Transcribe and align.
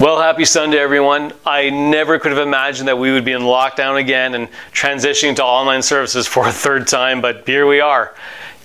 Well, 0.00 0.20
happy 0.20 0.44
Sunday, 0.44 0.78
everyone. 0.78 1.32
I 1.44 1.70
never 1.70 2.20
could 2.20 2.30
have 2.30 2.46
imagined 2.46 2.86
that 2.86 2.96
we 2.96 3.10
would 3.10 3.24
be 3.24 3.32
in 3.32 3.42
lockdown 3.42 3.98
again 3.98 4.36
and 4.36 4.48
transitioning 4.72 5.34
to 5.34 5.44
online 5.44 5.82
services 5.82 6.24
for 6.24 6.46
a 6.46 6.52
third 6.52 6.86
time, 6.86 7.20
but 7.20 7.44
here 7.44 7.66
we 7.66 7.80
are. 7.80 8.14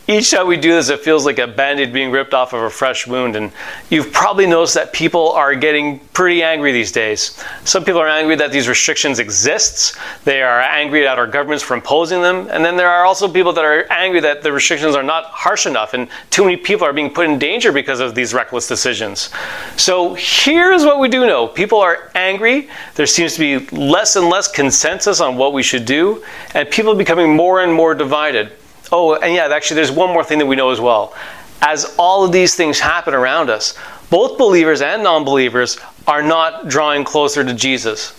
Each 0.05 0.31
time 0.31 0.47
we 0.47 0.57
do 0.57 0.71
this, 0.71 0.89
it 0.89 0.99
feels 0.99 1.25
like 1.25 1.39
a 1.39 1.47
band 1.47 1.79
aid 1.79 1.93
being 1.93 2.11
ripped 2.11 2.33
off 2.33 2.51
of 2.51 2.61
a 2.61 2.69
fresh 2.69 3.07
wound. 3.07 3.37
And 3.37 3.53
you've 3.89 4.11
probably 4.11 4.45
noticed 4.45 4.73
that 4.73 4.91
people 4.91 5.31
are 5.31 5.55
getting 5.55 5.99
pretty 6.11 6.43
angry 6.43 6.73
these 6.73 6.91
days. 6.91 7.41
Some 7.63 7.85
people 7.85 8.01
are 8.01 8.09
angry 8.09 8.35
that 8.35 8.51
these 8.51 8.67
restrictions 8.67 9.19
exist. 9.19 9.97
They 10.25 10.41
are 10.41 10.59
angry 10.59 11.07
at 11.07 11.17
our 11.17 11.25
governments 11.25 11.63
for 11.63 11.73
imposing 11.73 12.21
them. 12.21 12.49
And 12.51 12.65
then 12.65 12.75
there 12.75 12.89
are 12.89 13.05
also 13.05 13.31
people 13.31 13.53
that 13.53 13.63
are 13.63 13.89
angry 13.93 14.19
that 14.19 14.43
the 14.43 14.51
restrictions 14.51 14.93
are 14.93 15.03
not 15.03 15.23
harsh 15.27 15.65
enough 15.65 15.93
and 15.93 16.09
too 16.29 16.43
many 16.43 16.57
people 16.57 16.85
are 16.85 16.91
being 16.91 17.09
put 17.09 17.29
in 17.29 17.39
danger 17.39 17.71
because 17.71 18.01
of 18.01 18.13
these 18.13 18.33
reckless 18.33 18.67
decisions. 18.67 19.29
So 19.77 20.15
here's 20.15 20.83
what 20.83 20.99
we 20.99 21.07
do 21.07 21.25
know 21.25 21.47
people 21.47 21.79
are 21.79 22.11
angry. 22.13 22.69
There 22.95 23.05
seems 23.05 23.35
to 23.35 23.39
be 23.39 23.65
less 23.73 24.17
and 24.17 24.27
less 24.27 24.49
consensus 24.49 25.21
on 25.21 25.37
what 25.37 25.53
we 25.53 25.63
should 25.63 25.85
do, 25.85 26.25
and 26.53 26.69
people 26.69 26.91
are 26.91 26.97
becoming 26.97 27.33
more 27.33 27.61
and 27.61 27.73
more 27.73 27.95
divided. 27.95 28.51
Oh, 28.95 29.15
and 29.15 29.33
yeah, 29.33 29.47
actually, 29.47 29.77
there's 29.77 29.91
one 29.91 30.13
more 30.13 30.23
thing 30.23 30.37
that 30.37 30.45
we 30.45 30.55
know 30.55 30.69
as 30.69 30.79
well. 30.79 31.15
As 31.63 31.95
all 31.97 32.23
of 32.23 32.31
these 32.31 32.53
things 32.53 32.79
happen 32.79 33.15
around 33.15 33.49
us, 33.49 33.75
both 34.11 34.37
believers 34.37 34.81
and 34.81 35.01
non 35.01 35.25
believers 35.25 35.79
are 36.05 36.21
not 36.21 36.67
drawing 36.67 37.03
closer 37.03 37.43
to 37.43 37.55
Jesus. 37.55 38.11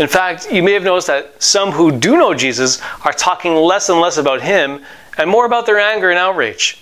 In 0.00 0.08
fact, 0.08 0.50
you 0.50 0.62
may 0.62 0.72
have 0.72 0.84
noticed 0.84 1.08
that 1.08 1.42
some 1.42 1.70
who 1.70 1.92
do 1.92 2.16
know 2.16 2.32
Jesus 2.32 2.80
are 3.04 3.12
talking 3.12 3.54
less 3.54 3.90
and 3.90 4.00
less 4.00 4.16
about 4.16 4.40
him 4.40 4.82
and 5.18 5.28
more 5.28 5.44
about 5.44 5.66
their 5.66 5.78
anger 5.78 6.08
and 6.08 6.18
outrage. 6.18 6.81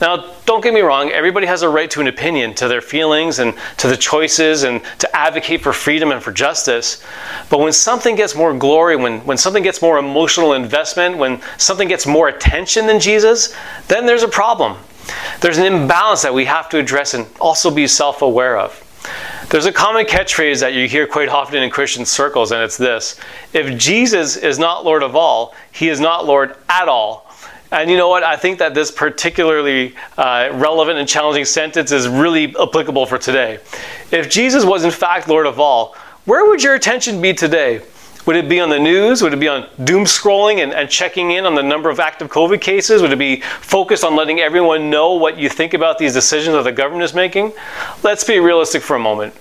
Now, 0.00 0.32
don't 0.46 0.62
get 0.62 0.72
me 0.72 0.80
wrong, 0.80 1.10
everybody 1.10 1.46
has 1.46 1.62
a 1.62 1.68
right 1.68 1.90
to 1.90 2.00
an 2.00 2.06
opinion, 2.06 2.54
to 2.54 2.68
their 2.68 2.80
feelings 2.80 3.38
and 3.38 3.54
to 3.76 3.86
the 3.86 3.96
choices 3.96 4.62
and 4.62 4.80
to 4.98 5.16
advocate 5.16 5.60
for 5.60 5.72
freedom 5.74 6.10
and 6.10 6.22
for 6.22 6.32
justice. 6.32 7.04
But 7.50 7.60
when 7.60 7.72
something 7.72 8.16
gets 8.16 8.34
more 8.34 8.54
glory, 8.54 8.96
when, 8.96 9.20
when 9.26 9.36
something 9.36 9.62
gets 9.62 9.82
more 9.82 9.98
emotional 9.98 10.54
investment, 10.54 11.18
when 11.18 11.42
something 11.58 11.86
gets 11.86 12.06
more 12.06 12.28
attention 12.28 12.86
than 12.86 12.98
Jesus, 12.98 13.54
then 13.88 14.06
there's 14.06 14.22
a 14.22 14.28
problem. 14.28 14.78
There's 15.40 15.58
an 15.58 15.66
imbalance 15.66 16.22
that 16.22 16.32
we 16.32 16.46
have 16.46 16.68
to 16.70 16.78
address 16.78 17.12
and 17.14 17.26
also 17.38 17.70
be 17.70 17.86
self 17.86 18.22
aware 18.22 18.58
of. 18.58 18.86
There's 19.50 19.66
a 19.66 19.72
common 19.72 20.06
catchphrase 20.06 20.60
that 20.60 20.74
you 20.74 20.88
hear 20.88 21.06
quite 21.06 21.28
often 21.28 21.62
in 21.62 21.70
Christian 21.70 22.06
circles, 22.06 22.52
and 22.52 22.62
it's 22.62 22.76
this 22.76 23.20
If 23.52 23.76
Jesus 23.76 24.36
is 24.36 24.58
not 24.58 24.84
Lord 24.84 25.02
of 25.02 25.16
all, 25.16 25.54
he 25.72 25.88
is 25.88 26.00
not 26.00 26.24
Lord 26.24 26.54
at 26.68 26.88
all 26.88 27.29
and 27.70 27.90
you 27.90 27.96
know 27.96 28.08
what? 28.08 28.24
I 28.24 28.36
think 28.36 28.58
that 28.58 28.74
this 28.74 28.90
particularly 28.90 29.94
uh, 30.18 30.50
relevant 30.52 30.98
and 30.98 31.08
challenging 31.08 31.44
sentence 31.44 31.92
is 31.92 32.08
really 32.08 32.54
applicable 32.60 33.06
for 33.06 33.18
today. 33.18 33.60
If 34.10 34.28
Jesus 34.28 34.64
was 34.64 34.84
in 34.84 34.90
fact 34.90 35.28
Lord 35.28 35.46
of 35.46 35.60
all, 35.60 35.94
where 36.24 36.46
would 36.48 36.62
your 36.62 36.74
attention 36.74 37.22
be 37.22 37.32
today? 37.32 37.82
Would 38.26 38.36
it 38.36 38.48
be 38.48 38.60
on 38.60 38.68
the 38.68 38.78
news? 38.78 39.22
Would 39.22 39.32
it 39.32 39.40
be 39.40 39.48
on 39.48 39.68
doom 39.82 40.04
scrolling 40.04 40.62
and, 40.62 40.72
and, 40.74 40.90
checking 40.90 41.30
in 41.30 41.46
on 41.46 41.54
the 41.54 41.62
number 41.62 41.88
of 41.88 41.98
active 41.98 42.28
COVID 42.28 42.60
cases? 42.60 43.00
Would 43.00 43.12
it 43.12 43.18
be 43.18 43.40
focused 43.40 44.04
on 44.04 44.14
letting 44.14 44.40
everyone 44.40 44.90
know 44.90 45.14
what 45.14 45.38
you 45.38 45.48
think 45.48 45.72
about 45.72 45.98
these 45.98 46.12
decisions 46.12 46.54
that 46.54 46.64
the 46.64 46.72
government 46.72 47.02
is 47.02 47.14
making? 47.14 47.52
Let's 48.02 48.22
be 48.24 48.38
realistic 48.38 48.82
for 48.82 48.94
a 48.94 48.98
moment. 48.98 49.34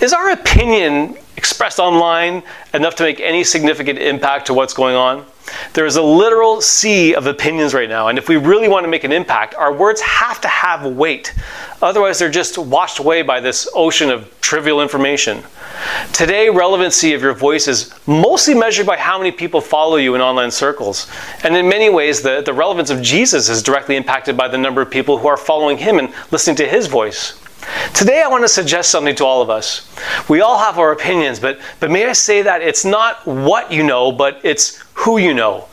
Is 0.00 0.12
our 0.12 0.30
opinion 0.30 1.18
expressed 1.36 1.78
online 1.78 2.42
enough 2.72 2.94
to 2.96 3.02
make 3.02 3.20
any 3.20 3.44
significant 3.44 3.98
impact 3.98 4.46
to 4.46 4.54
what's 4.54 4.72
going 4.72 4.96
on? 4.96 5.26
There 5.74 5.86
is 5.86 5.96
a 5.96 6.02
literal 6.02 6.60
sea 6.60 7.14
of 7.14 7.26
opinions 7.26 7.74
right 7.74 7.88
now, 7.88 8.08
and 8.08 8.18
if 8.18 8.28
we 8.28 8.36
really 8.36 8.68
want 8.68 8.84
to 8.84 8.88
make 8.88 9.04
an 9.04 9.12
impact, 9.12 9.54
our 9.54 9.72
words 9.72 10.00
have 10.00 10.40
to 10.40 10.48
have 10.48 10.84
weight. 10.84 11.34
Otherwise, 11.82 12.18
they're 12.18 12.30
just 12.30 12.56
washed 12.56 12.98
away 12.98 13.22
by 13.22 13.40
this 13.40 13.68
ocean 13.74 14.10
of 14.10 14.40
trivial 14.40 14.80
information. 14.80 15.42
Today, 16.12 16.48
relevancy 16.48 17.12
of 17.12 17.22
your 17.22 17.34
voice 17.34 17.68
is 17.68 17.92
mostly 18.06 18.54
measured 18.54 18.86
by 18.86 18.96
how 18.96 19.18
many 19.18 19.32
people 19.32 19.60
follow 19.60 19.96
you 19.96 20.14
in 20.14 20.20
online 20.20 20.50
circles. 20.50 21.08
And 21.42 21.56
in 21.56 21.68
many 21.68 21.90
ways, 21.90 22.22
the, 22.22 22.40
the 22.40 22.54
relevance 22.54 22.90
of 22.90 23.02
Jesus 23.02 23.48
is 23.48 23.62
directly 23.62 23.96
impacted 23.96 24.36
by 24.36 24.48
the 24.48 24.58
number 24.58 24.80
of 24.80 24.90
people 24.90 25.18
who 25.18 25.28
are 25.28 25.36
following 25.36 25.76
him 25.76 25.98
and 25.98 26.12
listening 26.30 26.56
to 26.56 26.68
his 26.68 26.86
voice. 26.86 27.38
Today, 27.94 28.22
I 28.22 28.28
want 28.28 28.42
to 28.42 28.48
suggest 28.48 28.90
something 28.90 29.14
to 29.16 29.24
all 29.24 29.40
of 29.40 29.50
us. 29.50 29.88
We 30.28 30.40
all 30.40 30.58
have 30.58 30.78
our 30.78 30.92
opinions, 30.92 31.38
but, 31.38 31.60
but 31.80 31.90
may 31.90 32.06
I 32.06 32.12
say 32.12 32.42
that 32.42 32.60
it's 32.60 32.84
not 32.84 33.24
what 33.26 33.70
you 33.70 33.82
know, 33.82 34.12
but 34.12 34.40
it's 34.42 34.82
who 34.94 35.18
you 35.18 35.32
know. 35.32 35.68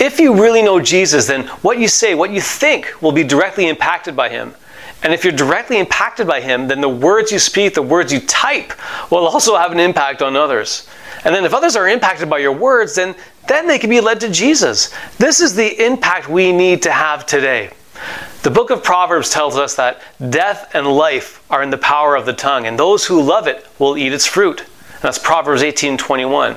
If 0.00 0.18
you 0.18 0.34
really 0.34 0.62
know 0.62 0.80
Jesus, 0.80 1.26
then 1.26 1.46
what 1.62 1.78
you 1.78 1.86
say, 1.86 2.14
what 2.14 2.30
you 2.30 2.40
think, 2.40 3.02
will 3.02 3.12
be 3.12 3.22
directly 3.22 3.68
impacted 3.68 4.16
by 4.16 4.30
him. 4.30 4.54
And 5.02 5.14
if 5.14 5.24
you're 5.24 5.32
directly 5.32 5.78
impacted 5.78 6.26
by 6.26 6.40
him, 6.40 6.68
then 6.68 6.80
the 6.80 6.88
words 6.88 7.32
you 7.32 7.38
speak, 7.38 7.74
the 7.74 7.82
words 7.82 8.12
you 8.12 8.20
type, 8.20 8.72
will 9.10 9.26
also 9.26 9.56
have 9.56 9.72
an 9.72 9.80
impact 9.80 10.22
on 10.22 10.36
others. 10.36 10.88
And 11.24 11.34
then 11.34 11.44
if 11.44 11.54
others 11.54 11.76
are 11.76 11.88
impacted 11.88 12.28
by 12.28 12.38
your 12.38 12.52
words, 12.52 12.94
then, 12.94 13.14
then 13.48 13.66
they 13.66 13.78
can 13.78 13.90
be 13.90 14.00
led 14.00 14.20
to 14.20 14.30
Jesus. 14.30 14.92
This 15.18 15.40
is 15.40 15.54
the 15.54 15.84
impact 15.84 16.28
we 16.28 16.52
need 16.52 16.82
to 16.82 16.90
have 16.90 17.26
today. 17.26 17.70
The 18.42 18.50
book 18.50 18.70
of 18.70 18.82
Proverbs 18.82 19.28
tells 19.28 19.58
us 19.58 19.74
that 19.74 20.00
death 20.30 20.70
and 20.74 20.86
life 20.86 21.44
are 21.50 21.62
in 21.62 21.68
the 21.68 21.76
power 21.76 22.16
of 22.16 22.24
the 22.24 22.32
tongue, 22.32 22.66
and 22.66 22.78
those 22.78 23.04
who 23.04 23.20
love 23.20 23.46
it 23.46 23.66
will 23.78 23.98
eat 23.98 24.14
its 24.14 24.24
fruit. 24.24 24.60
And 24.60 25.02
that's 25.02 25.18
Proverbs 25.18 25.62
18:21. 25.62 26.56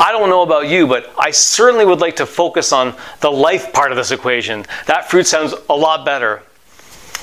I 0.00 0.10
don't 0.10 0.30
know 0.30 0.40
about 0.40 0.68
you, 0.68 0.86
but 0.86 1.12
I 1.18 1.30
certainly 1.30 1.84
would 1.84 2.00
like 2.00 2.16
to 2.16 2.24
focus 2.24 2.72
on 2.72 2.94
the 3.20 3.30
life 3.30 3.74
part 3.74 3.90
of 3.90 3.98
this 3.98 4.10
equation. 4.10 4.64
That 4.86 5.10
fruit 5.10 5.26
sounds 5.26 5.54
a 5.68 5.76
lot 5.76 6.06
better. 6.06 6.42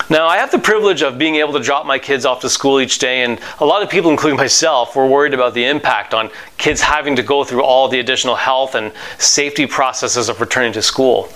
Now, 0.07 0.27
I 0.27 0.38
have 0.38 0.51
the 0.51 0.59
privilege 0.59 1.01
of 1.01 1.17
being 1.17 1.38
able 1.38 1.53
to 1.53 1.59
drop 1.59 1.88
my 1.88 1.97
kids 1.97 2.27
off 2.27 2.41
to 2.41 2.50
school 2.50 2.79
each 2.79 3.00
day, 3.00 3.23
and 3.23 3.39
a 3.59 3.66
lot 3.66 3.81
of 3.81 3.89
people, 3.89 4.11
including 4.11 4.38
myself, 4.38 4.95
were 4.95 5.07
worried 5.07 5.33
about 5.33 5.56
the 5.56 5.66
impact 5.66 6.13
on 6.13 6.29
kids 6.59 6.81
having 6.81 7.16
to 7.16 7.23
go 7.23 7.44
through 7.44 7.63
all 7.63 7.88
the 7.88 8.00
additional 8.00 8.35
health 8.35 8.75
and 8.75 8.91
safety 9.17 9.66
processes 9.66 10.29
of 10.29 10.39
returning 10.39 10.73
to 10.73 10.81
school. 10.83 11.29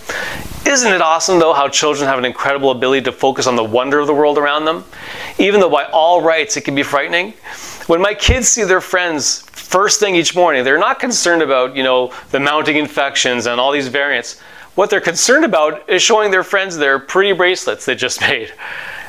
Isn't 0.66 0.94
it 0.94 1.02
awesome, 1.02 1.40
though, 1.40 1.54
how 1.54 1.68
children 1.68 2.08
have 2.08 2.18
an 2.18 2.24
incredible 2.24 2.72
ability 2.72 3.02
to 3.04 3.12
focus 3.12 3.48
on 3.48 3.58
the 3.58 3.64
wonder 3.64 4.00
of 4.00 4.08
the 4.08 4.14
world 4.14 4.38
around 4.38 4.64
them? 4.64 4.86
Even 5.38 5.60
though, 5.60 5.70
by 5.70 5.84
all 5.86 6.22
rights, 6.22 6.56
it 6.56 6.62
can 6.62 6.74
be 6.74 6.84
frightening. 6.84 7.34
When 7.88 8.02
my 8.02 8.14
kids 8.14 8.48
see 8.48 8.64
their 8.64 8.80
friends 8.80 9.42
first 9.52 10.00
thing 10.00 10.16
each 10.16 10.36
morning, 10.36 10.64
they're 10.64 10.80
not 10.80 11.00
concerned 11.00 11.42
about, 11.42 11.76
you 11.76 11.84
know, 11.84 12.14
the 12.32 12.40
mounting 12.40 12.78
infections 12.78 13.46
and 13.46 13.60
all 13.60 13.74
these 13.74 13.90
variants. 13.90 14.40
What 14.76 14.90
they're 14.90 15.02
concerned 15.02 15.44
about 15.44 15.90
is 15.90 16.02
showing 16.02 16.32
their 16.32 16.44
friends 16.44 16.78
their 16.78 16.98
pretty 16.98 17.34
bracelets 17.34 17.86
they 17.86 17.96
just 17.96 18.22
made. 18.30 18.54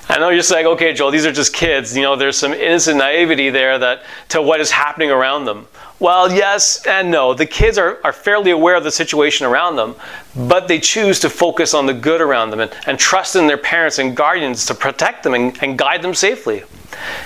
I 0.08 0.18
know 0.18 0.28
you're 0.28 0.42
saying, 0.42 0.66
okay, 0.66 0.92
Joel, 0.92 1.10
these 1.10 1.24
are 1.24 1.32
just 1.32 1.54
kids. 1.54 1.96
You 1.96 2.02
know, 2.02 2.14
there's 2.14 2.36
some 2.36 2.52
innocent 2.52 2.98
naivety 2.98 3.50
there 3.50 3.78
that 3.78 4.02
to 4.28 4.42
what 4.42 4.60
is 4.60 4.70
happening 4.70 5.10
around 5.10 5.46
them. 5.46 5.66
Well, 5.98 6.30
yes 6.30 6.84
and 6.86 7.10
no. 7.10 7.32
The 7.32 7.46
kids 7.46 7.78
are, 7.78 7.98
are 8.04 8.12
fairly 8.12 8.50
aware 8.50 8.74
of 8.74 8.84
the 8.84 8.90
situation 8.90 9.46
around 9.46 9.76
them, 9.76 9.94
but 10.36 10.68
they 10.68 10.78
choose 10.78 11.20
to 11.20 11.30
focus 11.30 11.72
on 11.72 11.86
the 11.86 11.94
good 11.94 12.20
around 12.20 12.50
them 12.50 12.60
and, 12.60 12.70
and 12.86 12.98
trust 12.98 13.36
in 13.36 13.46
their 13.46 13.56
parents 13.56 13.98
and 13.98 14.14
guardians 14.14 14.66
to 14.66 14.74
protect 14.74 15.22
them 15.22 15.34
and, 15.34 15.56
and 15.62 15.78
guide 15.78 16.02
them 16.02 16.14
safely. 16.14 16.64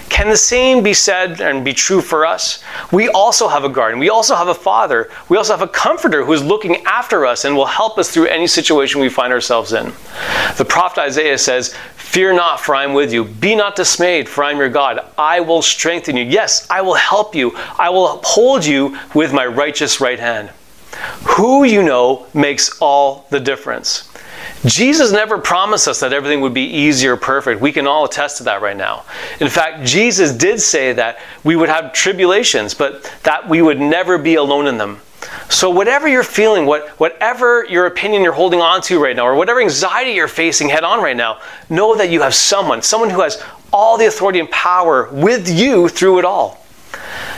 Can 0.09 0.29
the 0.29 0.37
same 0.37 0.83
be 0.83 0.95
said 0.95 1.41
and 1.41 1.65
be 1.65 1.73
true 1.73 2.01
for 2.01 2.25
us? 2.25 2.63
We 2.93 3.09
also 3.09 3.49
have 3.49 3.65
a 3.65 3.69
guardian. 3.69 3.99
We 3.99 4.09
also 4.09 4.35
have 4.35 4.49
a 4.49 4.55
father. 4.55 5.11
We 5.29 5.37
also 5.37 5.53
have 5.53 5.63
a 5.63 5.69
comforter 5.69 6.25
who 6.25 6.33
is 6.33 6.43
looking 6.43 6.77
after 6.87 7.27
us 7.27 7.45
and 7.45 7.55
will 7.55 7.67
help 7.67 7.99
us 7.99 8.11
through 8.11 8.27
any 8.27 8.47
situation 8.47 9.01
we 9.01 9.09
find 9.09 9.33
ourselves 9.33 9.73
in. 9.73 9.87
The 10.57 10.67
prophet 10.67 11.01
Isaiah 11.01 11.39
says, 11.39 11.75
Fear 12.09 12.33
not, 12.33 12.59
for 12.59 12.75
I 12.75 12.85
am 12.85 12.95
with 12.95 13.13
you. 13.13 13.23
Be 13.25 13.55
not 13.55 13.77
dismayed, 13.77 14.31
for 14.31 14.43
I 14.43 14.51
am 14.51 14.57
your 14.57 14.71
God. 14.71 15.01
I 15.19 15.41
will 15.41 15.61
strengthen 15.61 16.17
you. 16.17 16.25
Yes, 16.25 16.67
I 16.71 16.81
will 16.81 16.95
help 16.95 17.35
you. 17.35 17.55
I 17.79 17.91
will 17.91 18.15
uphold 18.15 18.65
you 18.65 18.99
with 19.15 19.35
my 19.35 19.45
righteous 19.45 20.01
right 20.01 20.19
hand. 20.19 20.49
Who 21.37 21.65
you 21.65 21.83
know 21.83 22.27
makes 22.33 22.81
all 22.81 23.27
the 23.29 23.39
difference. 23.39 24.11
Jesus 24.65 25.13
never 25.13 25.37
promised 25.37 25.87
us 25.87 26.01
that 26.01 26.15
everything 26.15 26.41
would 26.41 26.55
be 26.55 26.65
easy 26.65 27.07
or 27.07 27.19
perfect. 27.19 27.61
We 27.61 27.73
can 27.73 27.87
all 27.87 28.07
attest 28.07 28.39
to 28.39 28.45
that 28.45 28.63
right 28.63 28.77
now. 28.77 29.05
In 29.39 29.51
fact, 29.51 29.87
Jesus 29.87 30.33
did 30.33 30.63
say 30.63 30.95
that 30.95 31.19
we 31.45 31.57
would 31.57 31.69
have 31.69 31.93
tribulations, 31.93 32.73
but 32.73 33.03
that 33.25 33.47
we 33.51 33.61
would 33.61 33.79
never 33.79 34.17
be 34.17 34.37
alone 34.37 34.67
in 34.67 34.79
them. 34.79 35.03
So, 35.49 35.71
whatever 35.71 36.07
you're 36.07 36.23
feeling, 36.23 36.67
what, 36.67 36.89
whatever 37.01 37.65
your 37.65 37.87
opinion 37.87 38.23
you're 38.23 38.33
holding 38.33 38.61
on 38.61 38.83
to 38.83 39.03
right 39.03 39.17
now, 39.17 39.27
or 39.27 39.35
whatever 39.35 39.61
anxiety 39.61 40.13
you're 40.13 40.29
facing 40.29 40.69
head 40.69 40.85
on 40.85 41.03
right 41.03 41.17
now, 41.17 41.41
know 41.69 41.97
that 41.97 42.11
you 42.11 42.21
have 42.23 42.35
someone, 42.35 42.83
someone 42.83 43.11
who 43.11 43.23
has 43.23 43.43
all 43.73 43.99
the 43.99 44.07
authority 44.07 44.41
and 44.41 44.51
power 44.51 45.09
with 45.11 45.49
you 45.49 45.89
through 45.89 46.19
it 46.19 46.25
all. 46.25 46.65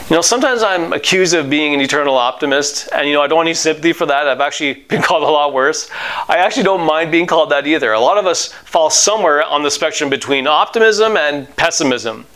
You 0.08 0.16
know, 0.16 0.22
sometimes 0.22 0.64
I'm 0.64 0.92
accused 0.92 1.34
of 1.34 1.48
being 1.48 1.72
an 1.72 1.80
eternal 1.80 2.16
optimist, 2.16 2.88
and 2.92 3.06
you 3.06 3.14
know, 3.14 3.22
I 3.22 3.28
don't 3.28 3.36
want 3.36 3.46
any 3.46 3.54
sympathy 3.54 3.92
for 3.92 4.06
that. 4.06 4.26
I've 4.26 4.40
actually 4.40 4.74
been 4.88 5.02
called 5.02 5.22
a 5.22 5.26
lot 5.26 5.52
worse. 5.52 5.88
I 6.28 6.38
actually 6.38 6.64
don't 6.64 6.84
mind 6.84 7.12
being 7.12 7.26
called 7.26 7.50
that 7.50 7.64
either. 7.64 7.92
A 7.92 8.00
lot 8.00 8.18
of 8.18 8.26
us 8.26 8.52
fall 8.52 8.90
somewhere 8.90 9.44
on 9.44 9.62
the 9.62 9.70
spectrum 9.70 10.10
between 10.10 10.48
optimism 10.48 11.16
and 11.16 11.54
pessimism. 11.56 12.26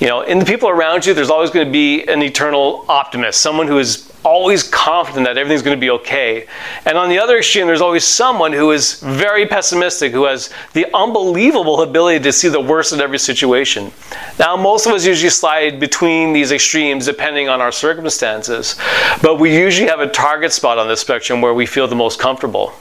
You 0.00 0.08
know, 0.08 0.22
in 0.22 0.40
the 0.40 0.44
people 0.44 0.68
around 0.68 1.06
you, 1.06 1.14
there's 1.14 1.30
always 1.30 1.50
going 1.50 1.66
to 1.66 1.72
be 1.72 2.02
an 2.04 2.20
eternal 2.20 2.84
optimist, 2.88 3.40
someone 3.40 3.68
who 3.68 3.78
is 3.78 4.12
always 4.24 4.62
confident 4.62 5.26
that 5.26 5.36
everything's 5.38 5.62
going 5.62 5.76
to 5.76 5.80
be 5.80 5.90
okay. 5.90 6.46
And 6.86 6.96
on 6.96 7.08
the 7.08 7.18
other 7.18 7.38
extreme, 7.38 7.66
there's 7.66 7.80
always 7.80 8.04
someone 8.04 8.52
who 8.52 8.70
is 8.70 9.00
very 9.00 9.46
pessimistic, 9.46 10.12
who 10.12 10.24
has 10.24 10.50
the 10.72 10.86
unbelievable 10.94 11.82
ability 11.82 12.20
to 12.24 12.32
see 12.32 12.48
the 12.48 12.60
worst 12.60 12.92
in 12.92 13.00
every 13.00 13.18
situation. 13.18 13.92
Now, 14.38 14.56
most 14.56 14.86
of 14.86 14.92
us 14.92 15.04
usually 15.04 15.30
slide 15.30 15.78
between 15.78 16.32
these 16.32 16.52
extremes 16.52 17.06
depending 17.06 17.48
on 17.48 17.60
our 17.60 17.72
circumstances, 17.72 18.76
but 19.22 19.38
we 19.38 19.56
usually 19.56 19.88
have 19.88 20.00
a 20.00 20.08
target 20.08 20.52
spot 20.52 20.78
on 20.78 20.88
the 20.88 20.96
spectrum 20.96 21.40
where 21.40 21.54
we 21.54 21.66
feel 21.66 21.86
the 21.86 21.94
most 21.94 22.18
comfortable. 22.18 22.72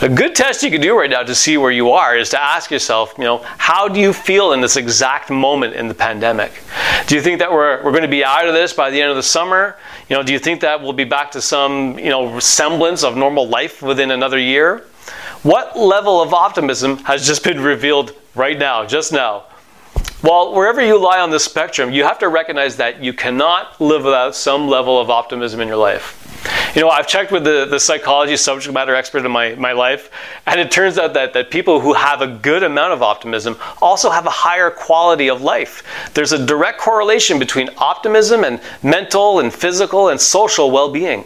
A 0.00 0.08
good 0.08 0.34
test 0.34 0.62
you 0.62 0.70
can 0.70 0.80
do 0.80 0.96
right 0.96 1.10
now 1.10 1.22
to 1.22 1.34
see 1.34 1.56
where 1.58 1.70
you 1.70 1.90
are 1.90 2.16
is 2.16 2.30
to 2.30 2.40
ask 2.40 2.70
yourself, 2.70 3.14
you 3.18 3.24
know, 3.24 3.38
how 3.58 3.88
do 3.88 4.00
you 4.00 4.12
feel 4.12 4.52
in 4.52 4.60
this 4.60 4.76
exact 4.76 5.30
moment 5.30 5.74
in 5.74 5.88
the 5.88 5.94
pandemic? 5.94 6.52
Do 7.06 7.14
you 7.14 7.20
think 7.20 7.38
that 7.40 7.50
we're, 7.50 7.82
we're 7.82 7.90
going 7.90 8.02
to 8.02 8.08
be 8.08 8.24
out 8.24 8.46
of 8.46 8.54
this 8.54 8.72
by 8.72 8.90
the 8.90 9.00
end 9.00 9.10
of 9.10 9.16
the 9.16 9.22
summer? 9.22 9.76
You 10.08 10.16
know, 10.16 10.22
do 10.22 10.32
you 10.32 10.38
think 10.38 10.60
that 10.60 10.80
we'll 10.80 10.92
be 10.92 11.04
back 11.04 11.30
to 11.32 11.42
some, 11.42 11.98
you 11.98 12.10
know, 12.10 12.38
semblance 12.38 13.02
of 13.02 13.16
normal 13.16 13.48
life 13.48 13.82
within 13.82 14.10
another 14.10 14.38
year? 14.38 14.84
What 15.42 15.78
level 15.78 16.20
of 16.20 16.32
optimism 16.34 16.98
has 16.98 17.26
just 17.26 17.44
been 17.44 17.60
revealed 17.60 18.12
right 18.34 18.58
now, 18.58 18.84
just 18.84 19.12
now? 19.12 19.44
Well, 20.22 20.52
wherever 20.52 20.84
you 20.84 20.98
lie 20.98 21.20
on 21.20 21.30
the 21.30 21.38
spectrum, 21.38 21.92
you 21.92 22.02
have 22.02 22.18
to 22.18 22.28
recognize 22.28 22.76
that 22.76 23.02
you 23.02 23.12
cannot 23.12 23.80
live 23.80 24.04
without 24.04 24.34
some 24.34 24.66
level 24.66 25.00
of 25.00 25.10
optimism 25.10 25.60
in 25.60 25.68
your 25.68 25.76
life. 25.76 26.17
You 26.74 26.82
know, 26.82 26.90
I've 26.90 27.08
checked 27.08 27.32
with 27.32 27.44
the, 27.44 27.64
the 27.64 27.80
psychology 27.80 28.36
subject 28.36 28.72
matter 28.72 28.94
expert 28.94 29.24
in 29.24 29.32
my, 29.32 29.54
my 29.54 29.72
life, 29.72 30.10
and 30.46 30.60
it 30.60 30.70
turns 30.70 30.98
out 30.98 31.14
that, 31.14 31.32
that 31.32 31.50
people 31.50 31.80
who 31.80 31.94
have 31.94 32.20
a 32.20 32.26
good 32.26 32.62
amount 32.62 32.92
of 32.92 33.02
optimism 33.02 33.56
also 33.80 34.10
have 34.10 34.26
a 34.26 34.30
higher 34.30 34.70
quality 34.70 35.28
of 35.28 35.42
life. 35.42 35.82
There's 36.14 36.32
a 36.32 36.46
direct 36.46 36.78
correlation 36.78 37.38
between 37.38 37.70
optimism 37.78 38.44
and 38.44 38.60
mental 38.82 39.40
and 39.40 39.52
physical 39.52 40.10
and 40.10 40.20
social 40.20 40.70
well 40.70 40.92
being. 40.92 41.24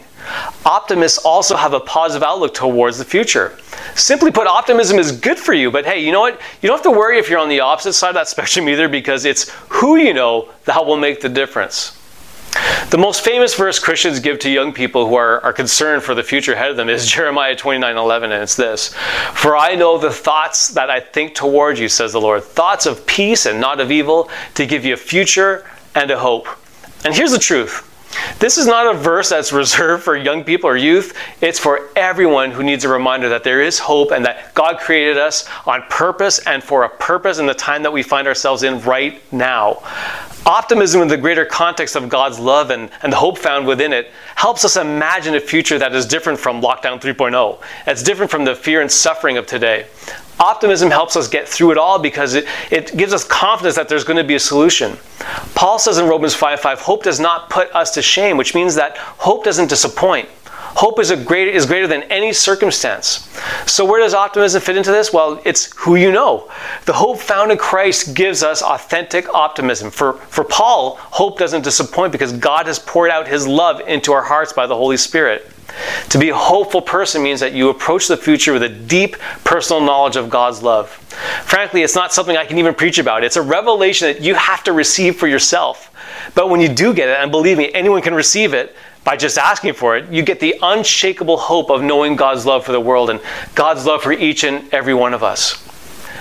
Optimists 0.65 1.19
also 1.19 1.55
have 1.55 1.73
a 1.73 1.79
positive 1.79 2.23
outlook 2.23 2.53
towards 2.53 2.97
the 2.97 3.05
future. 3.05 3.57
Simply 3.95 4.31
put, 4.31 4.47
optimism 4.47 4.97
is 4.97 5.11
good 5.11 5.37
for 5.37 5.53
you, 5.53 5.69
but 5.69 5.85
hey, 5.85 6.03
you 6.03 6.11
know 6.11 6.21
what? 6.21 6.39
You 6.61 6.67
don't 6.67 6.77
have 6.77 6.91
to 6.91 6.97
worry 6.97 7.19
if 7.19 7.29
you're 7.29 7.39
on 7.39 7.49
the 7.49 7.59
opposite 7.59 7.93
side 7.93 8.09
of 8.09 8.15
that 8.15 8.27
spectrum 8.29 8.69
either 8.69 8.87
because 8.87 9.25
it's 9.25 9.49
who 9.69 9.97
you 9.97 10.13
know 10.13 10.49
that 10.65 10.85
will 10.85 10.97
make 10.97 11.21
the 11.21 11.29
difference. 11.29 11.99
The 12.89 12.97
most 12.97 13.23
famous 13.23 13.55
verse 13.55 13.79
Christians 13.79 14.19
give 14.19 14.39
to 14.39 14.49
young 14.49 14.73
people 14.73 15.07
who 15.07 15.15
are, 15.15 15.41
are 15.41 15.53
concerned 15.53 16.03
for 16.03 16.13
the 16.13 16.23
future 16.23 16.53
ahead 16.53 16.71
of 16.71 16.77
them 16.77 16.89
is 16.89 17.07
Jeremiah 17.11 17.55
29 17.55 17.97
11, 17.97 18.31
and 18.31 18.43
it's 18.43 18.55
this 18.55 18.93
For 19.33 19.57
I 19.57 19.75
know 19.75 19.97
the 19.97 20.11
thoughts 20.11 20.69
that 20.69 20.89
I 20.89 20.99
think 20.99 21.35
toward 21.35 21.79
you, 21.79 21.89
says 21.89 22.11
the 22.11 22.21
Lord, 22.21 22.43
thoughts 22.43 22.85
of 22.85 23.05
peace 23.07 23.45
and 23.45 23.59
not 23.59 23.79
of 23.79 23.91
evil, 23.91 24.29
to 24.55 24.65
give 24.65 24.85
you 24.85 24.93
a 24.93 24.97
future 24.97 25.65
and 25.95 26.11
a 26.11 26.19
hope. 26.19 26.47
And 27.05 27.13
here's 27.13 27.31
the 27.31 27.39
truth 27.39 27.89
this 28.39 28.57
is 28.57 28.67
not 28.67 28.93
a 28.93 28.97
verse 28.97 29.29
that's 29.29 29.51
reserved 29.53 30.03
for 30.03 30.15
young 30.15 30.43
people 30.43 30.69
or 30.69 30.77
youth. 30.77 31.17
It's 31.41 31.59
for 31.59 31.89
everyone 31.95 32.51
who 32.51 32.63
needs 32.63 32.83
a 32.83 32.89
reminder 32.89 33.29
that 33.29 33.43
there 33.43 33.61
is 33.61 33.79
hope 33.79 34.11
and 34.11 34.25
that 34.25 34.53
God 34.53 34.79
created 34.79 35.17
us 35.17 35.49
on 35.65 35.83
purpose 35.89 36.39
and 36.45 36.63
for 36.63 36.83
a 36.83 36.89
purpose 36.89 37.39
in 37.39 37.45
the 37.45 37.53
time 37.53 37.83
that 37.83 37.93
we 37.93 38.03
find 38.03 38.27
ourselves 38.27 38.63
in 38.63 38.81
right 38.81 39.21
now. 39.33 39.81
Optimism 40.45 41.01
in 41.01 41.07
the 41.07 41.15
greater 41.15 41.45
context 41.45 41.95
of 41.95 42.09
God's 42.09 42.37
love 42.37 42.69
and, 42.69 42.89
and 43.01 43.13
the 43.13 43.17
hope 43.17 43.37
found 43.37 43.65
within 43.65 43.93
it 43.93 44.11
helps 44.35 44.65
us 44.65 44.75
imagine 44.75 45.35
a 45.35 45.39
future 45.39 45.79
that 45.79 45.95
is 45.95 46.05
different 46.05 46.37
from 46.37 46.61
lockdown 46.61 46.99
3.0. 46.99 47.61
It's 47.87 48.03
different 48.03 48.29
from 48.29 48.43
the 48.43 48.53
fear 48.53 48.81
and 48.81 48.91
suffering 48.91 49.37
of 49.37 49.47
today. 49.47 49.87
Optimism 50.41 50.91
helps 50.91 51.15
us 51.15 51.29
get 51.29 51.47
through 51.47 51.71
it 51.71 51.77
all 51.77 51.97
because 51.97 52.33
it, 52.33 52.45
it 52.71 52.97
gives 52.97 53.13
us 53.13 53.23
confidence 53.23 53.75
that 53.75 53.87
there's 53.87 54.03
going 54.03 54.17
to 54.17 54.23
be 54.23 54.35
a 54.35 54.39
solution. 54.39 54.97
Paul 55.55 55.79
says 55.79 55.97
in 55.97 56.09
Romans 56.09 56.33
5 56.33 56.59
5, 56.59 56.81
hope 56.81 57.03
does 57.03 57.21
not 57.21 57.49
put 57.49 57.73
us 57.73 57.91
to 57.91 58.01
shame, 58.01 58.35
which 58.35 58.53
means 58.53 58.75
that 58.75 58.97
hope 58.97 59.45
doesn't 59.45 59.69
disappoint. 59.69 60.27
Hope 60.75 60.99
is, 60.99 61.11
a 61.11 61.17
great, 61.17 61.47
is 61.49 61.65
greater 61.65 61.87
than 61.87 62.03
any 62.03 62.33
circumstance. 62.33 63.29
So, 63.67 63.85
where 63.85 63.99
does 63.99 64.13
optimism 64.13 64.61
fit 64.61 64.75
into 64.75 64.91
this? 64.91 65.13
Well, 65.13 65.41
it's 65.45 65.71
who 65.77 65.95
you 65.95 66.11
know. 66.11 66.51
The 66.85 66.93
hope 66.93 67.19
found 67.19 67.51
in 67.51 67.57
Christ 67.57 68.15
gives 68.15 68.43
us 68.43 68.61
authentic 68.61 69.33
optimism. 69.33 69.91
For, 69.91 70.13
for 70.13 70.43
Paul, 70.43 70.95
hope 70.97 71.37
doesn't 71.37 71.63
disappoint 71.63 72.11
because 72.11 72.33
God 72.33 72.65
has 72.67 72.79
poured 72.79 73.11
out 73.11 73.27
his 73.27 73.47
love 73.47 73.81
into 73.81 74.13
our 74.13 74.23
hearts 74.23 74.51
by 74.51 74.65
the 74.65 74.75
Holy 74.75 74.97
Spirit. 74.97 75.49
To 76.09 76.19
be 76.19 76.29
a 76.29 76.35
hopeful 76.35 76.81
person 76.81 77.23
means 77.23 77.39
that 77.39 77.53
you 77.53 77.69
approach 77.69 78.07
the 78.07 78.17
future 78.17 78.53
with 78.53 78.63
a 78.63 78.69
deep 78.69 79.17
personal 79.43 79.81
knowledge 79.81 80.15
of 80.15 80.29
God's 80.29 80.61
love. 80.61 80.89
Frankly, 81.45 81.81
it's 81.81 81.95
not 81.95 82.13
something 82.13 82.37
I 82.37 82.45
can 82.45 82.57
even 82.57 82.75
preach 82.75 82.99
about. 82.99 83.23
It's 83.23 83.37
a 83.37 83.41
revelation 83.41 84.07
that 84.07 84.21
you 84.21 84.35
have 84.35 84.63
to 84.65 84.73
receive 84.73 85.15
for 85.15 85.27
yourself. 85.27 85.89
But 86.35 86.49
when 86.49 86.61
you 86.61 86.69
do 86.69 86.93
get 86.93 87.09
it, 87.09 87.17
and 87.19 87.31
believe 87.31 87.57
me, 87.57 87.71
anyone 87.73 88.01
can 88.01 88.13
receive 88.13 88.53
it, 88.53 88.75
by 89.03 89.17
just 89.17 89.37
asking 89.37 89.73
for 89.73 89.97
it, 89.97 90.09
you 90.11 90.23
get 90.23 90.39
the 90.39 90.55
unshakable 90.61 91.37
hope 91.37 91.69
of 91.69 91.81
knowing 91.81 92.15
God's 92.15 92.45
love 92.45 92.65
for 92.65 92.71
the 92.71 92.79
world 92.79 93.09
and 93.09 93.19
God's 93.53 93.85
love 93.85 94.01
for 94.01 94.13
each 94.13 94.43
and 94.43 94.73
every 94.73 94.93
one 94.93 95.13
of 95.13 95.23
us. 95.23 95.59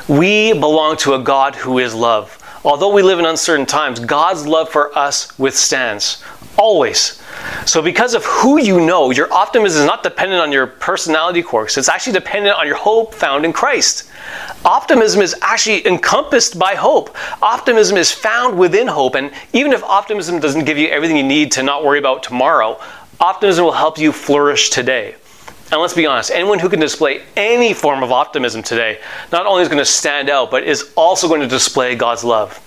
We 0.09 0.53
belong 0.53 0.97
to 0.99 1.15
a 1.15 1.19
God 1.19 1.55
who 1.55 1.79
is 1.79 1.95
love. 1.95 2.39
Although 2.65 2.93
we 2.93 3.03
live 3.03 3.19
in 3.19 3.27
uncertain 3.27 3.67
times, 3.67 4.01
God's 4.01 4.47
love 4.47 4.69
for 4.69 4.97
us 4.97 5.37
withstands. 5.39 6.23
Always. 6.57 7.22
So, 7.67 7.81
because 7.81 8.15
of 8.15 8.25
who 8.25 8.61
you 8.61 8.81
know, 8.81 9.11
your 9.11 9.33
optimism 9.33 9.83
is 9.83 9.87
not 9.87 10.03
dependent 10.03 10.41
on 10.41 10.53
your 10.53 10.67
personality 10.67 11.43
quirks. 11.43 11.79
It's 11.79 11.89
actually 11.89 12.15
dependent 12.15 12.57
on 12.57 12.67
your 12.67 12.77
hope 12.77 13.15
found 13.15 13.45
in 13.45 13.53
Christ. 13.53 14.11
Optimism 14.65 15.23
is 15.23 15.35
actually 15.43 15.87
encompassed 15.87 16.59
by 16.59 16.75
hope. 16.75 17.17
Optimism 17.43 17.97
is 17.97 18.11
found 18.11 18.59
within 18.59 18.87
hope. 18.87 19.15
And 19.15 19.33
even 19.53 19.73
if 19.73 19.83
optimism 19.85 20.41
doesn't 20.41 20.65
give 20.65 20.79
you 20.79 20.89
everything 20.89 21.17
you 21.17 21.23
need 21.23 21.53
to 21.53 21.63
not 21.63 21.85
worry 21.85 21.99
about 21.99 22.23
tomorrow, 22.23 22.81
optimism 23.21 23.65
will 23.65 23.73
help 23.73 23.99
you 23.99 24.13
flourish 24.13 24.71
today. 24.71 25.15
And 25.73 25.81
let's 25.81 25.95
be 25.95 26.05
honest, 26.05 26.31
anyone 26.31 26.59
who 26.59 26.69
can 26.69 26.81
display 26.81 27.23
any 27.35 27.73
form 27.73 28.03
of 28.03 28.13
optimism 28.13 28.63
today 28.63 29.01
not 29.33 29.47
only 29.47 29.63
is 29.63 29.69
going 29.69 29.79
to 29.79 29.87
stand 29.87 30.29
out, 30.29 30.51
but 30.51 30.65
is 30.65 30.93
also 30.97 31.29
going 31.29 31.41
to 31.41 31.49
display 31.49 31.95
God's 31.95 32.25
love. 32.25 32.61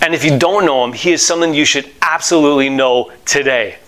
And 0.00 0.14
if 0.14 0.24
you 0.24 0.38
don't 0.38 0.64
know 0.64 0.84
Him, 0.84 0.92
He 0.92 1.10
is 1.10 1.26
someone 1.26 1.54
you 1.54 1.64
should 1.64 1.90
absolutely 2.02 2.68
know 2.68 3.10
today. 3.24 3.78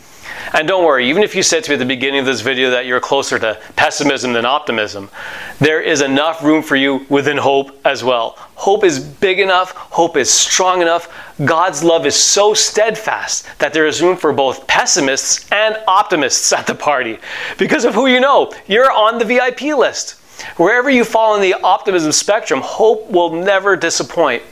And 0.52 0.69
don't 0.69 0.85
worry, 0.85 1.08
even 1.08 1.23
if 1.23 1.35
you 1.35 1.43
said 1.43 1.64
to 1.64 1.70
me 1.70 1.75
at 1.75 1.79
the 1.79 1.85
beginning 1.85 2.20
of 2.20 2.26
this 2.26 2.41
video 2.41 2.70
that 2.70 2.87
you're 2.87 3.00
closer 3.00 3.38
to 3.38 3.58
pessimism 3.76 4.32
than 4.32 4.44
optimism, 4.44 5.11
there 5.58 5.81
is 5.81 6.00
enough 6.00 6.43
room 6.43 6.62
for 6.62 6.76
you 6.76 7.06
within 7.08 7.37
hope 7.37 7.79
as 7.85 8.05
well. 8.05 8.31
Hope 8.55 8.85
is 8.85 9.00
big 9.00 9.41
enough, 9.41 9.73
hope 9.73 10.17
is 10.17 10.31
strong 10.31 10.82
enough. 10.82 11.12
God's 11.44 11.82
love 11.82 12.06
is 12.06 12.14
so 12.14 12.55
steadfast 12.55 13.46
that 13.58 13.73
there 13.73 13.87
is 13.87 14.02
room 14.02 14.17
for 14.17 14.32
both 14.32 14.67
pessimists 14.67 15.50
and 15.50 15.76
optimists 15.88 16.52
at 16.52 16.67
the 16.67 16.75
party. 16.75 17.19
Because 17.58 17.85
of 17.85 17.94
who 17.94 18.06
you 18.06 18.20
know, 18.20 18.52
you're 18.67 18.93
on 18.93 19.19
the 19.19 19.25
VIP 19.25 19.62
list. 19.62 20.20
Wherever 20.56 20.91
you 20.91 21.05
fall 21.05 21.35
on 21.35 21.41
the 21.41 21.55
optimism 21.55 22.12
spectrum, 22.12 22.61
hope 22.61 23.11
will 23.11 23.31
never 23.31 23.76
disappoint. 23.76 24.43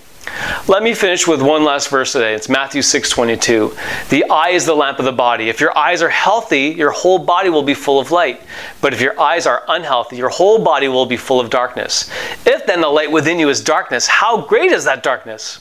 Let 0.68 0.82
me 0.82 0.94
finish 0.94 1.26
with 1.26 1.42
one 1.42 1.64
last 1.64 1.88
verse 1.88 2.12
today. 2.12 2.34
It's 2.34 2.48
Matthew 2.48 2.82
6:22. 2.82 3.76
The 4.08 4.24
eye 4.30 4.50
is 4.50 4.64
the 4.64 4.74
lamp 4.74 4.98
of 4.98 5.04
the 5.04 5.12
body. 5.12 5.48
If 5.48 5.60
your 5.60 5.76
eyes 5.76 6.02
are 6.02 6.08
healthy, 6.08 6.74
your 6.76 6.90
whole 6.90 7.18
body 7.18 7.48
will 7.48 7.62
be 7.62 7.74
full 7.74 7.98
of 7.98 8.10
light. 8.10 8.40
But 8.80 8.92
if 8.92 9.00
your 9.00 9.18
eyes 9.20 9.46
are 9.46 9.64
unhealthy, 9.68 10.16
your 10.16 10.28
whole 10.28 10.58
body 10.58 10.88
will 10.88 11.06
be 11.06 11.16
full 11.16 11.40
of 11.40 11.50
darkness. 11.50 12.08
If 12.46 12.66
then 12.66 12.80
the 12.80 12.88
light 12.88 13.10
within 13.10 13.38
you 13.38 13.48
is 13.48 13.60
darkness, 13.60 14.06
how 14.06 14.42
great 14.42 14.70
is 14.70 14.84
that 14.84 15.02
darkness? 15.02 15.58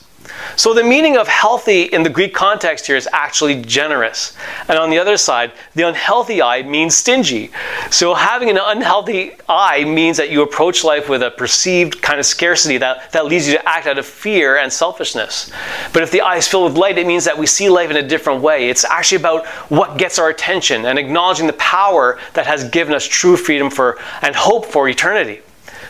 So 0.56 0.74
the 0.74 0.84
meaning 0.84 1.16
of 1.16 1.28
healthy 1.28 1.82
in 1.82 2.02
the 2.02 2.10
Greek 2.10 2.34
context 2.34 2.86
here 2.86 2.96
is 2.96 3.08
actually 3.12 3.62
generous. 3.62 4.36
And 4.68 4.78
on 4.78 4.90
the 4.90 4.98
other 4.98 5.16
side, 5.16 5.52
the 5.74 5.82
unhealthy 5.82 6.42
eye 6.42 6.62
means 6.62 6.96
stingy. 6.96 7.50
So 7.90 8.14
having 8.14 8.50
an 8.50 8.58
unhealthy 8.58 9.32
eye 9.48 9.84
means 9.84 10.16
that 10.18 10.30
you 10.30 10.42
approach 10.42 10.84
life 10.84 11.08
with 11.08 11.22
a 11.22 11.30
perceived 11.30 12.02
kind 12.02 12.18
of 12.18 12.26
scarcity 12.26 12.78
that, 12.78 13.12
that 13.12 13.26
leads 13.26 13.46
you 13.46 13.54
to 13.54 13.68
act 13.68 13.86
out 13.86 13.98
of 13.98 14.06
fear 14.06 14.56
and 14.56 14.72
selfishness. 14.72 15.50
But 15.92 16.02
if 16.02 16.10
the 16.10 16.20
eye 16.20 16.36
is 16.36 16.48
filled 16.48 16.72
with 16.72 16.78
light, 16.78 16.98
it 16.98 17.06
means 17.06 17.24
that 17.24 17.38
we 17.38 17.46
see 17.46 17.68
life 17.68 17.90
in 17.90 17.96
a 17.96 18.06
different 18.06 18.42
way. 18.42 18.68
It's 18.68 18.84
actually 18.84 19.18
about 19.18 19.46
what 19.70 19.98
gets 19.98 20.18
our 20.18 20.28
attention 20.28 20.86
and 20.86 20.98
acknowledging 20.98 21.46
the 21.46 21.52
power 21.54 22.18
that 22.34 22.46
has 22.46 22.68
given 22.70 22.94
us 22.94 23.06
true 23.06 23.36
freedom 23.36 23.70
for 23.70 23.98
and 24.20 24.34
hope 24.34 24.66
for 24.66 24.88
eternity. 24.88 25.42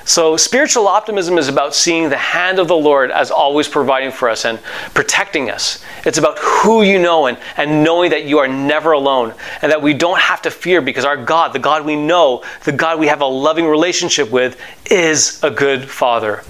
So, 0.05 0.37
spiritual 0.37 0.89
optimism 0.89 1.39
is 1.39 1.49
about 1.49 1.75
seeing 1.75 2.09
the 2.09 2.17
hand 2.17 2.59
of 2.59 2.69
the 2.69 2.77
Lord 2.77 3.11
as 3.11 3.31
always 3.31 3.69
providing 3.69 4.11
for 4.11 4.29
us 4.29 4.45
and 4.45 4.61
protecting 4.95 5.51
us. 5.51 5.85
It's 6.05 6.19
about 6.19 6.39
who 6.39 6.83
you 6.83 6.99
know 6.99 7.27
and, 7.27 7.39
and 7.57 7.85
knowing 7.85 8.11
that 8.11 8.25
you 8.25 8.39
are 8.39 8.49
never 8.49 8.93
alone 8.93 9.35
and 9.63 9.71
that 9.71 9.81
we 9.81 9.95
don't 9.95 10.19
have 10.19 10.43
to 10.43 10.51
fear 10.51 10.81
because 10.81 11.05
our 11.05 11.17
God, 11.17 11.53
the 11.53 11.59
God 11.59 11.85
we 11.85 11.97
know, 11.97 12.43
the 12.65 12.73
God 12.73 12.99
we 12.99 13.07
have 13.07 13.21
a 13.21 13.27
loving 13.27 13.67
relationship 13.67 14.31
with, 14.31 14.61
is 14.91 15.43
a 15.43 15.51
good 15.51 15.89
Father. 15.89 16.43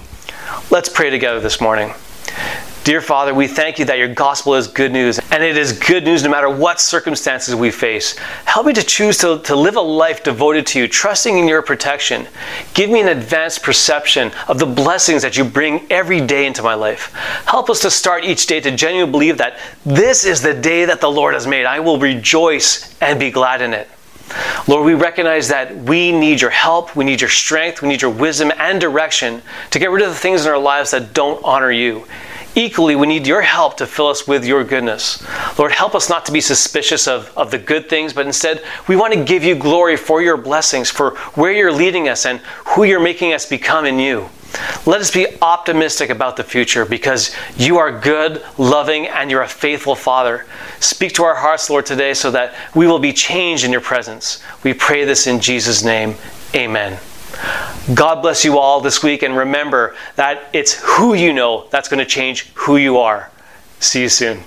Let's 0.71 0.89
pray 0.89 1.09
together 1.09 1.39
this 1.39 1.61
morning. 1.61 1.93
Dear 2.83 2.99
Father, 2.99 3.33
we 3.33 3.47
thank 3.47 3.79
you 3.79 3.85
that 3.85 3.97
your 3.97 4.13
gospel 4.13 4.55
is 4.55 4.67
good 4.67 4.91
news, 4.91 5.17
and 5.31 5.41
it 5.41 5.55
is 5.55 5.71
good 5.71 6.03
news 6.03 6.21
no 6.21 6.29
matter 6.29 6.49
what 6.49 6.81
circumstances 6.81 7.55
we 7.55 7.71
face. 7.71 8.17
Help 8.43 8.65
me 8.65 8.73
to 8.73 8.83
choose 8.83 9.17
to, 9.19 9.39
to 9.43 9.55
live 9.55 9.77
a 9.77 9.81
life 9.81 10.21
devoted 10.21 10.67
to 10.67 10.79
you, 10.79 10.89
trusting 10.89 11.37
in 11.37 11.47
your 11.47 11.61
protection. 11.61 12.27
Give 12.73 12.89
me 12.89 12.99
an 12.99 13.07
advanced 13.07 13.63
perception 13.63 14.33
of 14.49 14.59
the 14.59 14.65
blessings 14.65 15.21
that 15.21 15.37
you 15.37 15.45
bring 15.45 15.89
every 15.89 16.19
day 16.19 16.45
into 16.45 16.61
my 16.61 16.73
life. 16.73 17.13
Help 17.45 17.69
us 17.69 17.79
to 17.83 17.89
start 17.89 18.25
each 18.25 18.47
day 18.47 18.59
to 18.59 18.71
genuinely 18.75 19.11
believe 19.13 19.37
that 19.37 19.59
this 19.85 20.25
is 20.25 20.41
the 20.41 20.53
day 20.53 20.83
that 20.83 20.99
the 20.99 21.09
Lord 21.09 21.35
has 21.35 21.47
made. 21.47 21.65
I 21.65 21.79
will 21.79 21.99
rejoice 21.99 22.93
and 22.99 23.17
be 23.17 23.31
glad 23.31 23.61
in 23.61 23.73
it. 23.73 23.87
Lord, 24.67 24.85
we 24.85 24.93
recognize 24.93 25.47
that 25.47 25.73
we 25.73 26.11
need 26.11 26.41
your 26.41 26.49
help, 26.49 26.97
we 26.97 27.05
need 27.05 27.21
your 27.21 27.29
strength, 27.29 27.81
we 27.81 27.87
need 27.87 28.01
your 28.01 28.11
wisdom 28.11 28.51
and 28.57 28.81
direction 28.81 29.41
to 29.71 29.79
get 29.79 29.89
rid 29.89 30.03
of 30.03 30.09
the 30.09 30.19
things 30.19 30.45
in 30.45 30.51
our 30.51 30.59
lives 30.59 30.91
that 30.91 31.13
don't 31.13 31.41
honor 31.45 31.71
you. 31.71 32.05
Equally, 32.55 32.95
we 32.95 33.07
need 33.07 33.25
your 33.25 33.41
help 33.41 33.77
to 33.77 33.87
fill 33.87 34.07
us 34.07 34.27
with 34.27 34.45
your 34.45 34.63
goodness. 34.63 35.25
Lord, 35.57 35.71
help 35.71 35.95
us 35.95 36.09
not 36.09 36.25
to 36.27 36.31
be 36.31 36.41
suspicious 36.41 37.07
of, 37.07 37.35
of 37.35 37.49
the 37.49 37.57
good 37.57 37.89
things, 37.89 38.13
but 38.13 38.27
instead, 38.27 38.63
we 38.87 38.95
want 38.95 39.13
to 39.13 39.23
give 39.23 39.43
you 39.43 39.55
glory 39.55 39.97
for 39.97 40.21
your 40.21 40.37
blessings, 40.37 40.91
for 40.91 41.15
where 41.35 41.51
you're 41.51 41.71
leading 41.71 42.07
us 42.07 42.25
and 42.25 42.39
who 42.67 42.83
you're 42.83 42.99
making 42.99 43.33
us 43.33 43.47
become 43.47 43.85
in 43.85 43.97
you. 43.97 44.29
Let 44.85 45.01
us 45.01 45.09
be 45.09 45.25
optimistic 45.41 46.11
about 46.11 46.37
the 46.37 46.43
future 46.43 46.85
because 46.85 47.35
you 47.57 47.79
are 47.79 47.99
good, 47.99 48.43
loving, 48.59 49.07
and 49.07 49.31
you're 49.31 49.41
a 49.41 49.47
faithful 49.47 49.95
Father. 49.95 50.45
Speak 50.79 51.13
to 51.13 51.23
our 51.23 51.35
hearts, 51.35 51.71
Lord, 51.71 51.87
today 51.87 52.13
so 52.13 52.29
that 52.31 52.53
we 52.75 52.85
will 52.85 52.99
be 52.99 53.13
changed 53.13 53.63
in 53.63 53.71
your 53.71 53.81
presence. 53.81 54.43
We 54.63 54.75
pray 54.75 55.05
this 55.05 55.25
in 55.25 55.39
Jesus' 55.39 55.83
name. 55.83 56.15
Amen. 56.53 56.99
God 57.93 58.21
bless 58.21 58.45
you 58.45 58.57
all 58.59 58.81
this 58.81 59.03
week, 59.03 59.23
and 59.23 59.35
remember 59.35 59.95
that 60.15 60.49
it's 60.53 60.81
who 60.81 61.13
you 61.13 61.33
know 61.33 61.67
that's 61.69 61.89
going 61.89 61.99
to 61.99 62.05
change 62.05 62.51
who 62.53 62.77
you 62.77 62.97
are. 62.97 63.29
See 63.79 64.01
you 64.01 64.09
soon. 64.09 64.43